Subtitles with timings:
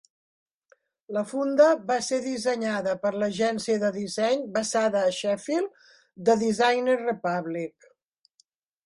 [1.17, 5.87] La funda va ser dissenyada per l'agència de disseny basada a Sheffield,
[6.31, 7.87] The Designers Republic.